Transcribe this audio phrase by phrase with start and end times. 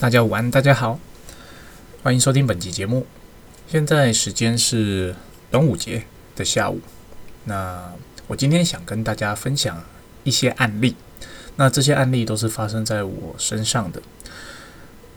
[0.00, 0.98] 大家午安，大家好，
[2.02, 3.06] 欢迎收听本期节目。
[3.68, 5.14] 现在时间是
[5.50, 6.80] 端午节的下午。
[7.44, 7.92] 那
[8.26, 9.84] 我今天想跟大家分享
[10.24, 10.96] 一些案例。
[11.56, 14.00] 那这些案例都是发生在我身上的。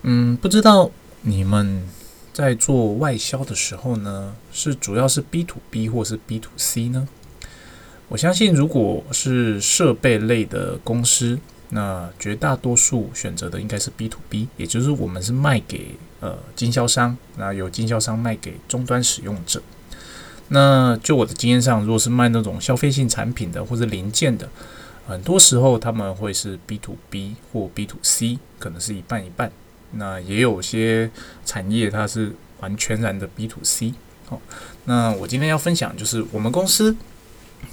[0.02, 0.92] 嗯，不知道
[1.22, 1.88] 你们
[2.34, 7.08] 在做外销的时候呢，是主要是 B to B 或是 B to C 呢？
[8.10, 11.40] 我相信，如果是设备类的公司。
[11.76, 19.60] 那绝大多数选择的应该是 B to B，也就是我们是卖给呃经销商，那由经销商卖给终端使用者。
[20.50, 24.48] 那就我的经验上，如果是卖那种消费性产品的或者零件的，
[25.08, 29.52] 很多时候他们会是 B to B 或 B to C，可能是一半一半。
[29.94, 31.10] 那也有些
[31.44, 33.96] 产业它是完全然的 B to C。
[34.28, 34.40] 好，
[34.86, 36.96] 那我今天要分享就是我们公司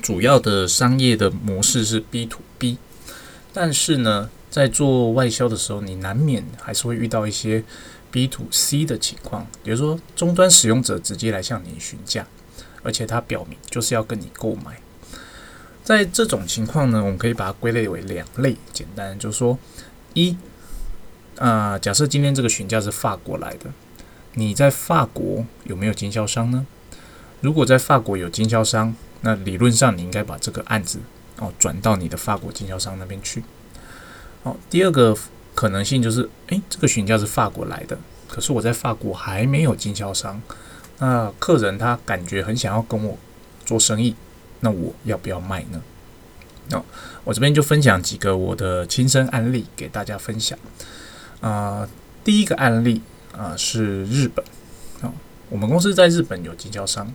[0.00, 2.78] 主要的商业的模式是 B to B。
[3.52, 7.62] 但是呢，在做外销的时候，你难免还是会遇到一些
[8.10, 12.26] B to C 的情况，比如说终端使用者直接来向你询价，
[12.82, 14.80] 而且他表明就是要跟你购买。
[15.82, 19.58] 在这种情况呢，我们可以把它归类为两类，简单就是说，
[20.14, 20.36] 一
[21.36, 23.72] 啊，假设今天这个询价是法国来的，
[24.34, 26.66] 你在法国有没有经销商呢？
[27.40, 31.00] 如果在法国有经销商，那理论上你应该把这个案子。
[31.40, 33.42] 哦，转到你的法国经销商那边去。
[34.42, 35.16] 哦，第二个
[35.54, 40.40] 可能性就是，诶，这个询价是法国来的，可是我在法国还没有经销商，
[40.98, 43.18] 那客人他感觉很想要跟我
[43.64, 44.14] 做生意，
[44.60, 45.82] 那我要不要卖呢？
[46.72, 46.84] 哦，
[47.24, 50.58] 我这边就分享几个我的亲身案例给大家分享。
[51.40, 51.88] 啊，
[52.22, 53.00] 第一个案例
[53.36, 54.44] 啊是日本，
[55.00, 55.12] 哦，
[55.48, 57.10] 我们公司在日本有经销商，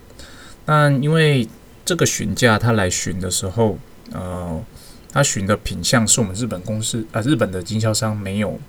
[0.65, 1.47] 那因为
[1.83, 3.77] 这个询价他来询的时候。
[4.11, 4.63] 呃，
[5.11, 8.59] 他寻的品相是我们日本公司啊，日本的经销商没有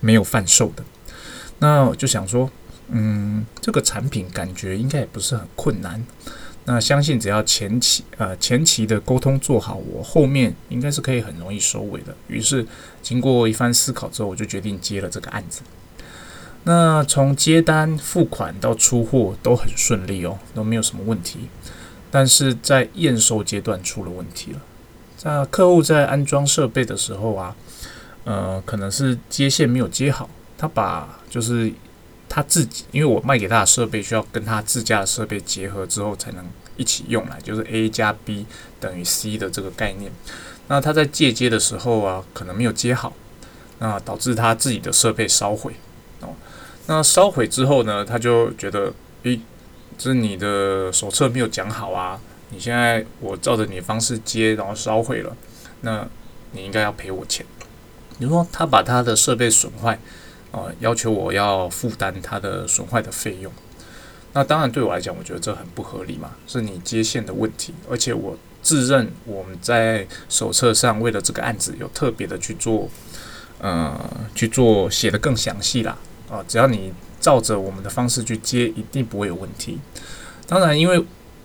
[0.00, 0.82] 没有贩售的。
[1.58, 2.50] 那我就想说，
[2.88, 6.04] 嗯，这个产品感觉应该也不是很困难。
[6.64, 12.14] 那相信只要前期呃前期的沟通做好，我后面应该是可以很容易收尾的。
[12.28, 12.64] 于是
[13.02, 15.62] 经过一番思考之后，我就决定接了这个案子。
[16.64, 21.48] 那从接单、付款到出货都很顺利哦，都没有什么问题。
[22.12, 24.58] 但是在验收阶段出了问题了。
[25.16, 27.56] 在客户在安装设备的时候啊，
[28.24, 30.28] 呃，可能是接线没有接好，
[30.58, 31.72] 他把就是
[32.28, 36.44] 他自己，因为我卖给他的设备需要跟他自家的设备结合之后才能
[36.76, 38.44] 一起用来，就是 A 加 B
[38.78, 40.12] 等于 C 的这个概念。
[40.68, 43.14] 那他在借接的时候啊，可能没有接好，
[43.78, 45.72] 那导致他自己的设备烧毁
[46.20, 46.34] 哦。
[46.88, 48.92] 那烧毁之后呢，他就觉得，
[49.22, 49.40] 诶。
[49.98, 52.20] 是你的手册没有讲好啊！
[52.50, 55.34] 你现在我照着你的方式接，然后烧毁了，
[55.80, 56.06] 那
[56.50, 57.46] 你应该要赔我钱。
[58.18, 59.98] 你说他把他的设备损坏，
[60.50, 63.50] 啊，要求我要负担他的损坏的费用，
[64.34, 72.88] 那当然对我来讲，我觉得这很不合理嘛，是你接线的问题，而且我自认我们在手册上为了这个案子有特别的去做，
[73.60, 73.98] 呃，
[74.34, 75.96] 去做写的更详细啦，
[76.30, 76.92] 啊，只要你。
[77.22, 79.78] 照着我们的方式去接，一定不会有问题。
[80.46, 81.02] 当然，因为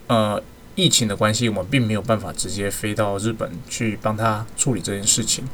[0.07, 0.41] 呃
[0.75, 5.47] 疫情的关系，我们并没有办法直接飞到日本去帮他处理这件事情，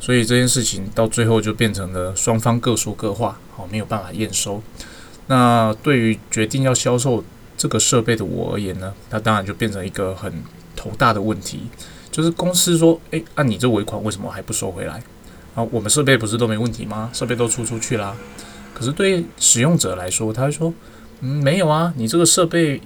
[0.00, 4.62] 所以这件事情到最后就变成了双方各说各话，好没有办法验收。
[5.26, 7.24] 那对于决定要销售
[7.56, 10.32] 这个设备的我而言呢，它当然就变成一个很
[10.76, 11.62] 头大的问题，
[12.10, 15.02] 就是公司说，诶，按你这尾款为什么还不收回来？
[15.54, 17.10] 啊，我们设备不是都没问题吗？
[17.12, 18.16] 设备都出出去啦。
[18.74, 20.74] 可是对使用者来说，他会说
[21.22, 22.80] ：“嗯，没有啊，你这个设备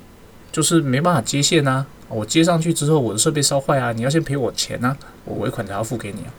[0.53, 1.87] 就是没办法接线啊。
[2.10, 6.31] 我接上去之后，我的设备烧坏啊，你要先赔我钱啊，我尾款才要付给你啊。”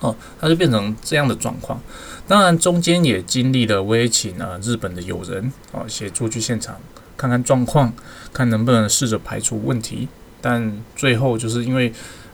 [0.00, 1.80] 哦，他就变成这样的状况。
[2.28, 6.78] 当然，中间也经历了我也请了日本的友人哦协助去现场
[7.16, 7.90] 看看状况，
[8.32, 10.06] 看能不能试着排除问题。
[10.42, 11.90] 但最后就是因为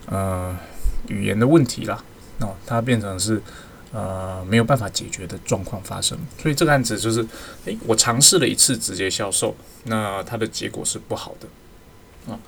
[0.07, 0.57] 呃
[1.07, 2.03] 语言的问题啦，
[2.41, 3.41] 哦，它变成是。
[3.93, 7.21] 呃，没有办法解决的状况发生，所以这个案子就是，
[7.67, 12.39] 诶，我尝试了一次直接销售，那它的结果是不好的，啊，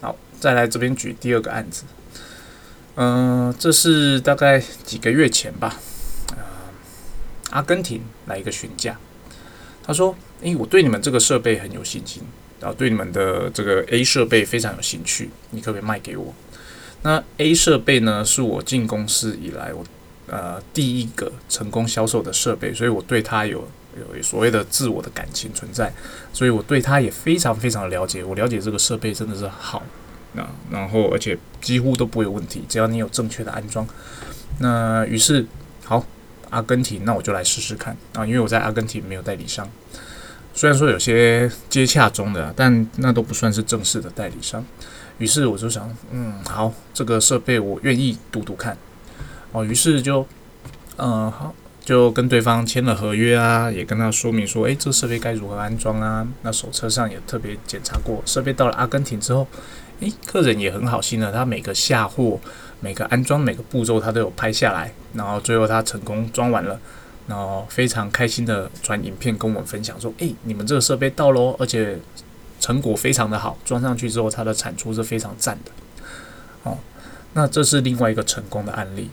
[0.00, 1.84] 好，再来这边举第二个案子，
[2.94, 5.76] 嗯，这是大概几个月前吧，
[6.30, 6.72] 啊，
[7.50, 8.98] 阿根廷来一个询价，
[9.84, 12.22] 他说，诶，我对你们这个设备很有信心，
[12.60, 16.34] 然后对你们的这个 A 设备非常有兴趣，你可不可以卖给我？
[17.02, 19.84] 那 A 设备呢，是我进公司以来我。
[20.28, 23.66] 呃，第一个成功销售的设备，所以我对它有
[23.96, 25.92] 有所谓的自我的感情存在，
[26.32, 28.22] 所以我对它也非常非常了解。
[28.22, 29.82] 我了解这个设备真的是好，
[30.34, 33.86] 那然后而且几乎都不会有问题，只要你有正确的安装。
[34.60, 35.46] 那于是
[35.84, 36.04] 好
[36.50, 39.68] 阿根廷，那我就来试试看啊，因为我在阿根廷没有代理商，
[40.52, 44.64] 虽然说有些接洽中的，但那都不算是正式的代理商。
[45.18, 48.76] 于是我就想，嗯，好，这个设备我愿意读读看。
[49.52, 50.26] 哦，于是就，
[50.96, 51.54] 嗯，好，
[51.84, 56.26] 就跟对方签了合约啊，也跟他说明说，诶，这设备该如何安装啊？
[56.42, 59.46] 那手册上也特别检查过，设备到了阿根廷之后，
[60.00, 62.38] 诶，客人也很好心的，他每个下货、
[62.80, 66.78] 每个安装、每个步骤他都有拍下来，然后最后他成功装完了，
[67.26, 71.98] 然后非常开心的传影片跟我们分享说，诶，你们这个设备到喽，而且。
[72.60, 75.70] 成果非常的好，装上去之后，它的产出是非常赞的。
[76.64, 76.76] 哦，
[77.34, 79.08] 那这是另外一个成功的案例。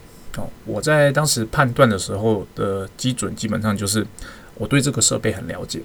[0.64, 4.06] 我在当时判断的时候的基准，基本上就是
[4.54, 5.80] 我对这个设备很了解。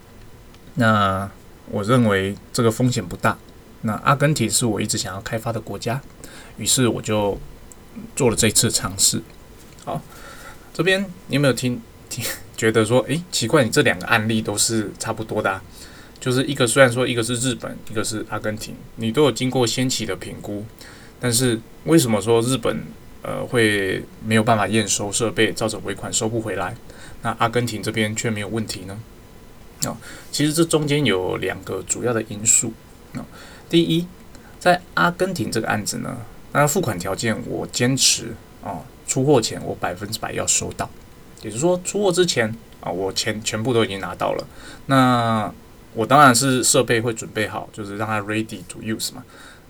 [0.75, 1.29] 那
[1.69, 3.37] 我认为这个风险不大。
[3.81, 6.01] 那阿根廷是我一直想要开发的国家，
[6.57, 7.39] 于是我就
[8.15, 9.21] 做了这次尝试。
[9.83, 10.01] 好，
[10.73, 12.23] 这边你有没有听听
[12.55, 15.51] 觉得说，诶，奇怪，你这两个案例都是差不多的。
[15.51, 15.61] 啊
[16.19, 20.63] 就是一个，虽然说一个是日本，一个是阿根廷，你都有经过先期的评估，
[21.19, 22.83] 但是为什么说日本
[23.21, 26.75] 呃会没有办法验收设备，照着尾款收不回来？
[27.21, 28.97] 那阿根廷这边却没有问题呢？
[29.85, 29.97] 啊，
[30.31, 32.73] 其实这中间有两个主要的因素
[33.13, 33.25] 啊。
[33.69, 34.07] 第一，
[34.59, 36.17] 在阿根廷这个案子呢，
[36.53, 40.89] 那付款条件我坚持啊，出货前我百分之百要收到，
[41.41, 44.47] 也就是说出货之前啊，我钱全部都已经拿到了，
[44.85, 45.53] 那。
[45.93, 49.21] 我当然是设备会准备好，就是让它 ready to use 嘛，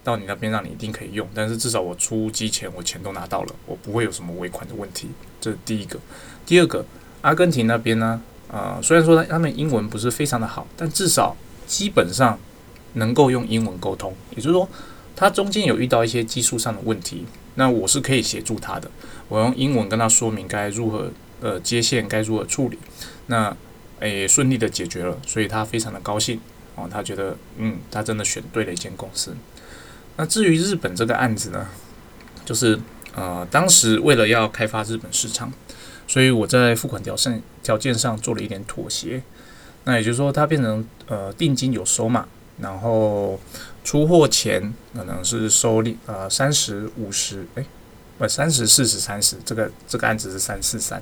[0.04, 1.28] 到你那边让你一定可以用。
[1.34, 5.10] 但是至少我出机前我钱都拿到了，我不会有什么尾款的问题。
[5.40, 6.00] 这是第一个。
[6.46, 6.86] 第二个，
[7.22, 11.36] 阿根廷那边呢，呃，虽然说他们英文不是非常的好，但至少
[11.68, 12.38] 基本上
[12.94, 14.14] 能够用英文沟通。
[14.32, 14.68] 也就是说，
[15.16, 17.26] 他中间有遇到一些技术上的问题，
[17.56, 18.90] 那我是可以协助他的。
[19.30, 21.12] 我用英文跟他说明该如何
[21.42, 22.78] 呃接线，该如何处理。
[23.28, 23.56] 那
[24.00, 26.40] 诶，顺利的解决了，所以他非常的高兴
[26.76, 29.36] 哦，他觉得嗯，他真的选对了一间公司。
[30.18, 31.68] 那至于日本这个案子呢，
[32.46, 32.80] 就是
[33.16, 35.52] 呃，当时为了要开发日本市场，
[36.08, 39.22] 所以我在付款条上条件上做了一点妥协。
[39.84, 42.28] 那也就是说，它变成呃定金有收嘛，
[42.60, 43.40] 然后
[43.84, 47.66] 出货前可能是收利呃三十五十，诶，
[48.20, 51.02] 不三十四十三十，这个这个案子是三四三。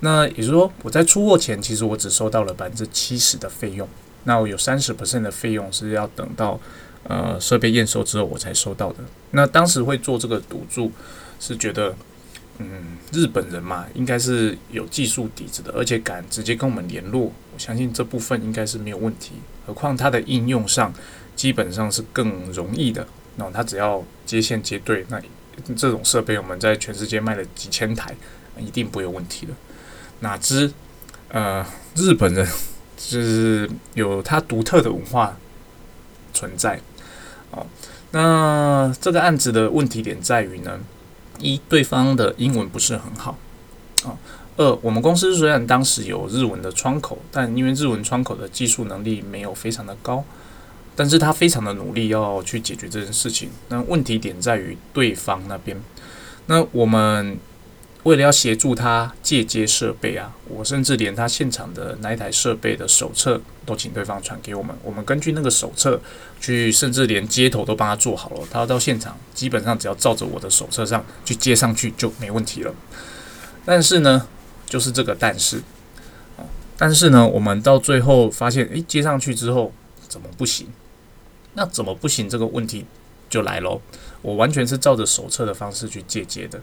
[0.00, 3.88] 那也就是说，我在出货前，其实我只收到了百分之七十的费用。
[4.22, 6.60] 那我有三十的费用是要等到
[7.04, 8.98] 呃设备验收之后我才收到的。
[9.30, 10.90] 那当时会做这个赌注，
[11.38, 11.94] 是觉得
[12.58, 19.32] 嗯日本人嘛，应该是有技术底子的，而且敢直接跟我们联络，我相信这部分应该是没有问题。
[19.66, 20.92] 何况它的应用上
[21.36, 23.06] 基本上是更容易的。
[23.36, 25.22] 那它只要接线接对，那
[25.76, 28.12] 这种设备我们在全世界卖了几千台，
[28.58, 29.52] 一定不会有问题的。
[30.20, 30.72] 哪知，
[31.28, 32.44] 呃，日本人
[32.96, 35.36] 就是有他独特的文化
[36.34, 36.80] 存在，
[38.10, 40.80] 那这个案子的问题点在于呢，
[41.38, 43.36] 一对方的英文不是很好，
[44.04, 44.16] 啊，
[44.56, 50.24] 二我们公司虽然当时有日文的窗口，但因为日文窗口的技术能力没有非常的高，
[50.96, 55.80] 但是他非常的努力要去解决这件事情，那问题点在于对方那边，
[56.46, 57.38] 那我们。
[58.08, 64.74] 为了要协助他借接设备啊，我甚至连他现场的那一台设备的手册都请对方传给我们。
[64.82, 66.00] 我们根据那个手册
[66.40, 68.40] 去，甚至连接头都帮他做好了。
[68.50, 72.74] 他要到现场基本上只要照着我的手册上去接上去就没问题了。
[73.66, 74.26] 但是呢，
[74.64, 75.58] 就是这个但是
[76.38, 79.70] 啊，但是呢，我们到最后发现，诶，接上去之后
[80.08, 80.66] 怎么不行？
[81.52, 82.26] 那怎么不行？
[82.26, 82.86] 这个问题
[83.28, 83.82] 就来喽。
[84.22, 86.58] 我完全是照着手册的方式去借接的。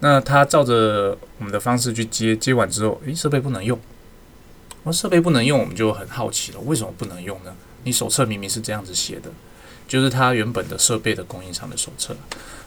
[0.00, 3.78] 那他照着我们的方式去接，接完之后，诶，设备不能用。
[4.84, 7.54] 那设备不能用，我们就很好奇了，为什么不能用呢？
[7.84, 9.30] 你手册明明是这样子写的，
[9.88, 12.14] 就是他原本的设备的供应商的手册。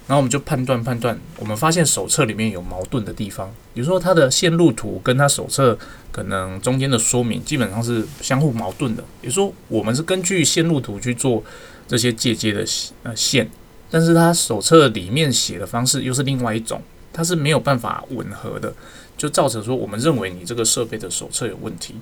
[0.07, 5.77] 然后我们就判断判断，我们发现手册里面有矛盾的地方，比如说它的线路图跟他手册
[6.11, 9.03] 可能中间的说明基本上是相互矛盾的。
[9.21, 11.43] 比如说，我们是根据线路图去做
[11.87, 12.65] 这些借接的
[13.03, 13.47] 呃线，
[13.91, 16.81] 但是他手册里面写的方式又是另外一种。
[17.17, 18.71] 它是没有办法吻合的，
[19.17, 21.95] 就造成说我们认为你这个设备的手册有问题，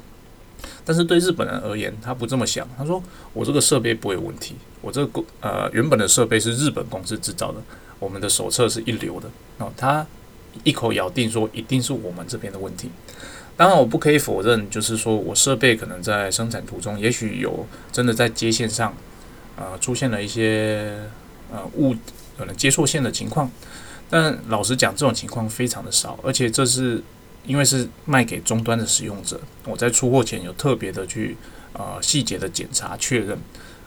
[0.83, 2.67] 但是对日本人而言，他不这么想。
[2.77, 7.61] 他说我这个设备不会有问题，我这个呃原本的设备是日本公司制造的，
[7.97, 9.29] 我们的手册是一流的。
[9.59, 10.05] 哦，他
[10.65, 12.89] 一口咬定说一定是我们这边的问题。
[13.55, 18.93] 当然我不可以否认，就是说我设备可能在生产途中，也许有真的在接线上
[19.55, 20.99] 呃出现了一些
[21.53, 21.95] 呃误
[22.37, 23.49] 可能接错线的情况。
[24.09, 27.01] 但老实讲，这种情况非常的少，而且这是
[27.45, 31.35] 因为是卖给终端的使用者，我在出货前有特别的去
[31.73, 33.37] 呃细节的检查确认。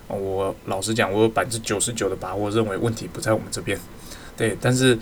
[0.09, 3.79] 我老实讲，我有百分之九十九的把握认为问题不在我们这边。
[4.37, 4.99] 对，但是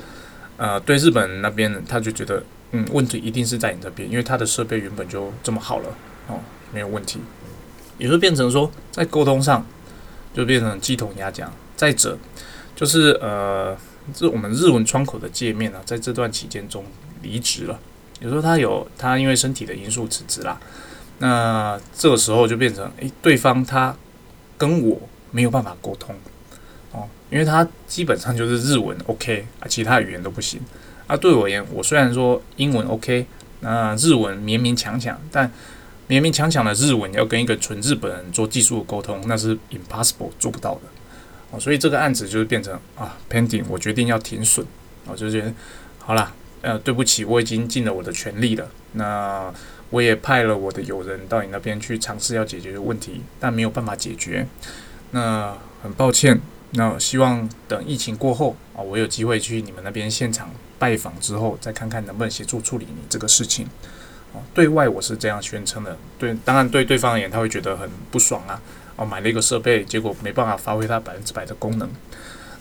[0.56, 5.88] 呃，对日本那边他就觉得，嗯，问题一定是在你这边，因为他的设备原本就这么好了，
[6.28, 6.40] 哦，
[6.72, 7.20] 没有问题。
[7.98, 9.64] 也就变成说，在沟通上
[10.34, 11.50] 就变成鸡同鸭讲。
[11.76, 12.18] 再者，
[12.76, 13.76] 就是呃，
[14.14, 16.84] 这我们日文窗口的界面呢，在这段期间中
[17.22, 17.80] 离职了。
[18.20, 20.60] 有时候他有他因为身体的因素辞职啦，
[21.18, 23.96] 那这个时候就变成，诶，对方他
[24.58, 26.14] 跟我没有办法沟通
[26.92, 30.60] 哦，因为他基本上就是日文 OK 啊，其他语言都不行
[31.06, 31.16] 啊。
[31.16, 33.26] 对我而言，我虽然说英文 OK，
[33.60, 35.50] 那日文勉勉强强，但
[36.08, 40.82] 勉勉强强的日文要跟一个纯日本人做技术的沟通，那是 impossible 做不到的
[41.58, 44.66] 所以这个案子就是变成啊 pending，我决定要停损
[45.06, 45.52] 我，就觉得
[45.98, 46.32] 好啦，
[46.62, 48.68] 呃，对不起，我已经尽了我的全力了。
[48.92, 49.52] 那
[49.90, 54.46] 我也派了我的友人到你那边去尝试要解决问题，但没有办法解决。
[55.12, 56.40] 那很抱歉，
[56.72, 63.68] 那希望等疫情过后啊，我有机会去你们那边现场拜访之后，再看看能不能协助处理你这个事情。
[64.52, 68.60] 对外我是这样宣称的，对，当然对对方而言他会觉得很不爽啊，
[68.96, 71.88] 哦，买了一个设备，结果没办法发挥它百分之百的功能。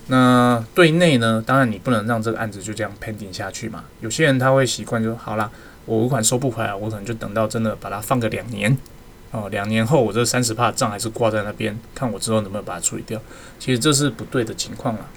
[0.07, 3.85] 那对内呢，当然你不能让这个案子就这样 pending 下去嘛。
[4.01, 5.49] 有些人他会习惯就好啦，
[5.85, 8.77] 我尾款收不回来，我可能就等到真的把它放个两年，
[9.31, 13.19] 哦，两年后我这三十帕账还是挂在那边，看我之后能不能把它处理掉。
[13.57, 15.09] 其实这是不对的情况啊。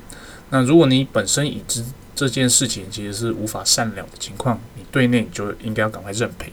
[0.50, 1.84] 那如果你本身已知
[2.14, 6.50] 这件事情其实是无法善了的情况，你对内你就应该要赶快认赔。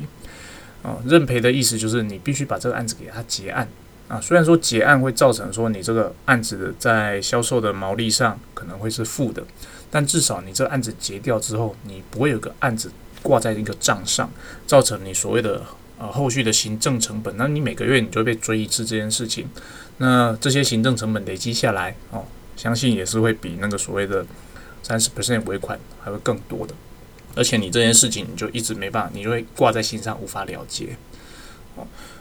[0.81, 3.65] 哦，认赔的意思就是你必须把这个案子给他结案
[4.07, 4.19] 啊。
[4.21, 9.43] 虽然说结案会造成说你这个案子的在销售的毛利上可能会是负的，
[9.89, 14.29] 但至少你这案子结掉之后，你不会有个案子挂在一个账上，
[14.67, 15.63] 造成你所谓的
[15.99, 17.35] 呃后续的行政成本。
[17.37, 19.47] 那你每个月你就会被追一次这件事情，
[19.97, 24.25] 那这些行政成本累积下来哦，相信也是会比那个所谓的。
[24.87, 26.75] 三十 percent 尾款还会更多的，
[27.35, 30.95] 而且你这件事情你就一直没办法，你就会挂在心上无法了结。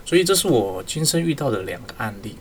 [0.05, 2.35] 所以这是我亲身遇到的两个案例。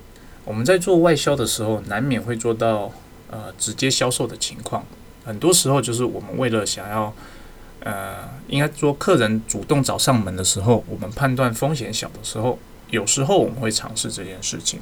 [0.44, 2.92] 我们在做外销的时候，难免会做到
[3.30, 4.85] 呃直接销售的情况。
[5.25, 7.14] 很多时候就是我们为了想要
[7.80, 12.59] 呃，应该说客人主动找上门的时候，我们判断风险小的时候，
[12.90, 14.80] 有时候我们会尝试这件事情。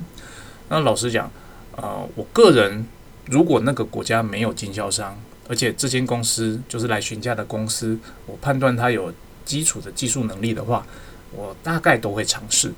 [0.68, 1.30] 那老实讲，
[1.76, 2.86] 呃，我个人
[3.26, 5.16] 如果那个国家没有经销商，
[5.48, 9.12] 而且这间公司就是来询价的公司，我判断它有
[9.44, 10.86] 基础的技术能力的话，
[11.34, 12.68] 我大概都会尝试。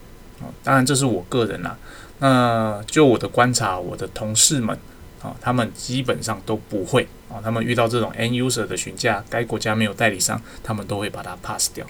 [0.41, 1.77] 啊，当然这是我个人啦。
[2.19, 4.77] 那就我的观察，我的同事们
[5.23, 7.41] 啊，他们基本上都不会啊。
[7.43, 11.87] 他们遇到这种 end user 的询价，该国家没有代理商，他们都会把它 pass 掉。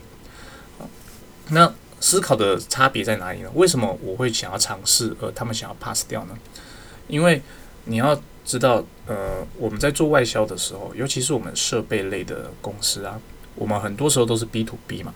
[1.50, 3.50] 那思考的差别在哪里呢？
[3.54, 6.36] 为什么我会想要尝试，而他们想要 pass 掉呢？
[7.08, 7.42] 因为
[7.84, 8.20] 你要。
[8.46, 13.18] 知道，呃，我们在做外销的时候，尤其是我们设备类的公司啊，
[13.54, 15.14] 我们很多时候都是 B to B 嘛，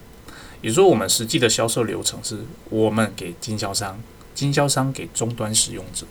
[0.61, 2.39] 也就是说，我们实际的销售流程是
[2.71, 3.99] 我们给经销商，
[4.35, 6.07] 经销商给终端使用者。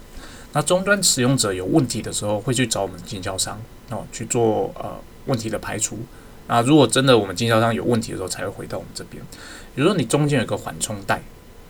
[0.53, 5.99] 那终端使用者有问题的时候，会去找我们经销商哦去做呃问题的排除。
[6.47, 9.21] 那如果真的我们经销商有问题的时候，才会回到我们这边。
[9.75, 11.21] 比如说，你中间有个缓冲带，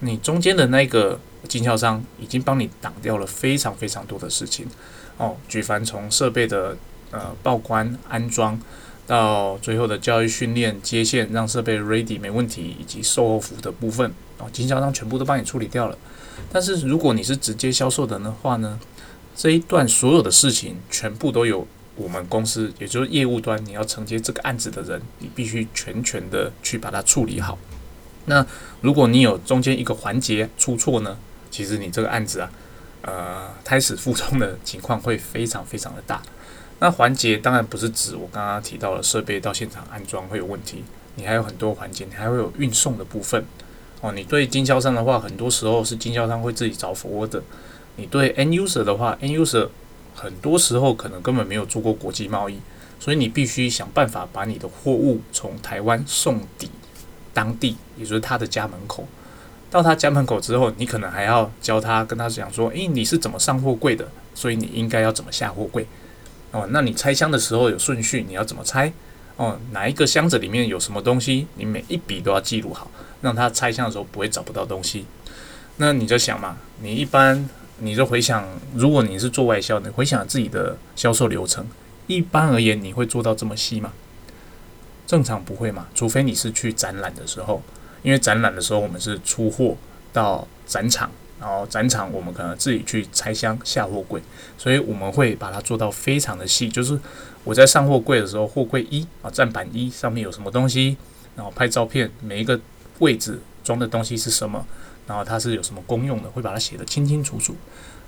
[0.02, 1.20] 你中间的那个
[1.50, 4.68] 经销商已经帮你挡掉了非常非常多的事情。
[5.18, 6.78] 哦，举凡从设备的
[7.10, 8.58] 呃报关、安装，
[9.08, 15.98] 到最后的教育训练、接线，让设备 ready 没问题，以及售后服务的部分，哦，经销商全部都帮你处理掉了。
[16.52, 18.80] 但是如果你是直接销售的的话呢，
[19.36, 27.58] 这一段所有的事情全部都有我们公司，也就是业务端，你要承接这个案子的人，你必须全权的去把它处理好。
[28.26, 28.46] 那
[28.82, 31.18] 如果你有中间一个环节出错呢，
[31.50, 32.52] 其实你这个案子啊。
[33.04, 36.22] 呃，胎死腹中的情况会非常非常的大。
[36.80, 40.84] 那环节当然不是指我刚刚提到的设备到现场安装会有问题，
[41.16, 43.44] 你还有很多环节，你还会有运送的部分。
[44.02, 47.42] 哦，你对经销商的话，很多时候是经销商会自己找货的。
[47.96, 49.70] 你对 end user 的话，end user
[50.14, 52.60] 很多时候可能根本没有做过国际贸易，
[53.00, 56.70] 所以你必须想办法把你的货物从台湾送抵
[57.34, 59.08] 当地，也就是他的家门口。
[59.72, 64.08] 到他家门口之后，你可能还要教他跟他讲说：“诶，你是怎么上货柜的？
[64.36, 65.88] 所以你应该要怎么下货柜？
[66.58, 68.92] 哦，那你拆箱的时候有顺序，你要怎么拆？
[69.36, 72.90] 哦，哪一个箱子里面有什么东西，你每一笔都要记录好，
[73.22, 75.06] 让他拆箱的时候不会找不到东西。
[75.76, 77.48] 那你就想嘛，你一般
[77.78, 81.64] 你就回想，如果你是做外销，你回想自己的销售流程，
[82.08, 83.94] 一般而言你会做到这么细吗？
[85.06, 87.62] 正常不会嘛，除非你是去展览的时候，
[88.02, 89.78] 因为展览的时候我们是出货
[90.12, 94.22] 到展场，然后展场我们可能自己去拆箱下货柜，
[94.58, 97.00] 所以我们会把它做到非常的细，就是
[97.44, 100.98] 我在上货柜的时候，货柜一啊站板一上面有什么东西，
[101.36, 102.60] 然后拍照片，每一个
[103.00, 104.66] 位置装的东西是什么，
[105.06, 107.56] 然后它是有什么功用的，会把它写得清清楚楚。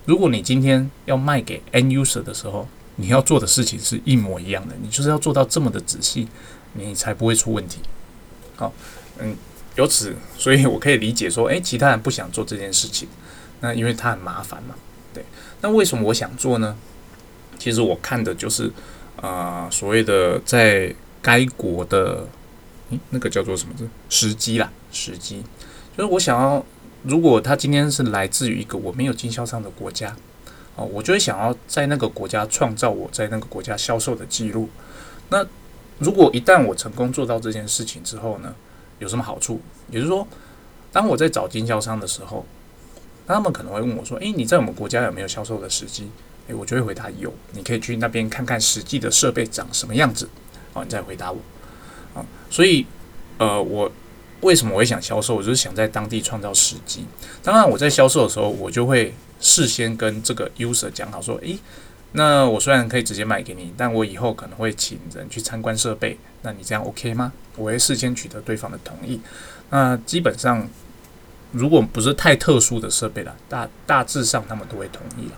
[0.05, 6.27] 如果你今天要卖给 n user 的时候，你要做的事情是一模一样的，你就是要做到这么的仔细，
[6.73, 7.79] 你才不会出问题。
[8.55, 8.73] 好，
[9.19, 9.35] 嗯，
[9.75, 13.07] 由此，所以我可以理解说，诶，其他人不想做这件事情，
[13.61, 14.75] 那因为他很麻烦嘛。
[15.13, 15.23] 对，
[15.61, 16.75] 那为什么我想做呢？
[17.57, 18.71] 其实我看的就是，
[19.21, 22.27] 啊，所谓的在该国的，
[22.89, 23.87] 嗯，那个叫做什么字？
[24.09, 25.43] 时机啦，时机，
[25.97, 26.65] 就是我想要，
[27.03, 30.15] 如果他今天是来自于一个我没有经销商的国家。
[30.75, 34.69] 哦，我就会想要在那个国家创造我在那个国家销售的记录。
[35.27, 35.45] 那
[35.97, 38.55] 如果一旦我成功做到这件事情之后呢，
[38.99, 39.59] 有什么好处？
[39.89, 40.27] 也就是说，
[40.91, 42.45] 当我在找经销商的时候，
[43.25, 46.09] 他们可能会问我说：“诶，你在我们国家有没有销售的时机？”
[46.47, 47.33] 诶，我就会回答有。
[47.53, 50.29] 你可以去那边看看实际的设备长什么样子。
[50.73, 51.39] 哦，你再回答我。
[52.13, 52.85] 啊，所以
[53.37, 53.91] 呃，我
[54.41, 55.35] 为什么我会想销售？
[55.35, 57.05] 我就是想在当地创造时机。
[57.43, 59.13] 当然，我在销售的时候，我就会。
[59.41, 61.57] 事先跟这个 user 讲好，说，诶，
[62.13, 67.31] 那我虽然可以直接卖给你，但我以后可能会请人去参观设备，那你这样 OK 吗？
[67.55, 69.21] 我会事先取得对方的同意。
[69.69, 70.67] 那基本上，
[71.51, 75.33] 如果不是太特殊的设备了，大大致上他们都会同意了。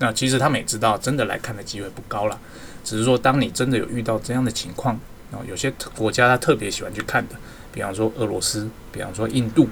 [0.00, 2.38] 那其实他们也知道，真的来看的机会不高了，
[2.82, 4.98] 只是说当你真的有遇到这样的情况，
[5.30, 7.36] 然后有些国家他特别喜欢去看的，
[7.72, 9.68] 比方说俄罗斯，比方说印度。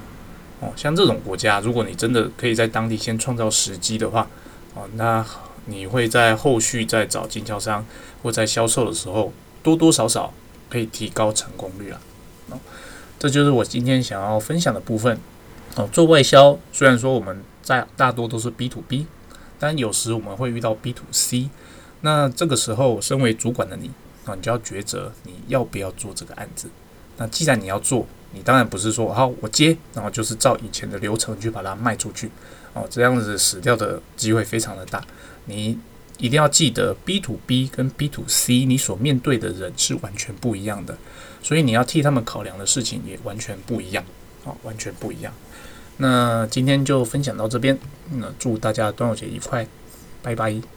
[0.59, 4.27] 哦，像这种国家，如果你真的可以在当地先创造时机的话，
[4.73, 5.23] 哦，那
[5.67, 7.85] 你会在后续再找经销商
[8.23, 9.31] 或在销售的时候，
[9.61, 10.33] 多多少少
[10.69, 12.01] 可以提高成功率啊。
[13.19, 15.17] 这就是我今天想要分享的部分。
[15.75, 19.05] 哦，做外销虽然说我们在大多都是 B to B，
[19.59, 21.49] 但有时我们会遇到 B to C。
[22.01, 23.91] 那这个时候，身为主管的你，
[24.25, 26.69] 啊，你就要抉择你要不要做这个案子。
[27.17, 32.29] 那既然你要做，你当然不是说好我接，然后就是照以前的流程去把它卖出去，
[32.73, 35.03] 哦，这样子死掉的机会非常的大。
[35.47, 35.77] 你
[36.17, 40.97] 一定要记得，B to B 跟 B to C，你所面对的人是完全不一样的，
[41.41, 44.03] 所以你要替他们考量的事情也完全不一样，
[44.43, 45.33] 哦，完全不一样。
[45.97, 47.77] 那今天就分享到这边，
[48.11, 49.67] 那祝大家端午节愉快，
[50.21, 50.76] 拜拜。